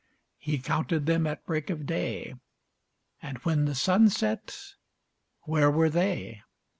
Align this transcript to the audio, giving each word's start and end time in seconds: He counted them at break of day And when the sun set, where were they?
He 0.39 0.57
counted 0.57 1.05
them 1.05 1.27
at 1.27 1.45
break 1.45 1.69
of 1.69 1.85
day 1.85 2.33
And 3.21 3.37
when 3.45 3.65
the 3.65 3.75
sun 3.75 4.09
set, 4.09 4.57
where 5.43 5.69
were 5.69 5.91
they? 5.91 6.41